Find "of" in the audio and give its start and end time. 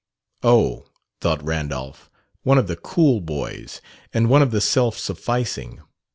2.57-2.65, 4.41-4.49